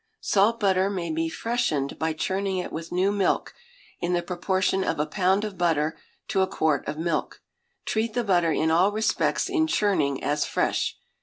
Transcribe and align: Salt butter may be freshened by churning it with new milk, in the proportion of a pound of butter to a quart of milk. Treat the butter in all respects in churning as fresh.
Salt 0.19 0.59
butter 0.59 0.89
may 0.89 1.11
be 1.11 1.29
freshened 1.29 1.99
by 1.99 2.11
churning 2.11 2.57
it 2.57 2.71
with 2.71 2.91
new 2.91 3.11
milk, 3.11 3.53
in 3.99 4.13
the 4.13 4.23
proportion 4.23 4.83
of 4.83 4.99
a 4.99 5.05
pound 5.05 5.43
of 5.43 5.59
butter 5.59 5.95
to 6.27 6.41
a 6.41 6.47
quart 6.47 6.83
of 6.87 6.97
milk. 6.97 7.43
Treat 7.85 8.15
the 8.15 8.23
butter 8.23 8.51
in 8.51 8.71
all 8.71 8.91
respects 8.91 9.47
in 9.47 9.67
churning 9.67 10.23
as 10.23 10.43
fresh. 10.43 10.97